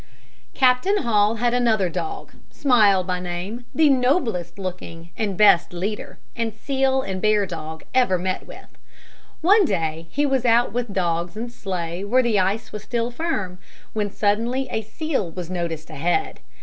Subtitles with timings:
[0.55, 6.55] Captain Hall had another dog, Smile by name, the noblest looking, the best leader, and
[6.55, 8.79] seal and bear dog, ever met with.
[9.41, 13.59] One day he was out with dogs and sleigh where the ice was still firm,
[13.93, 16.39] when suddenly a seal was noticed ahead.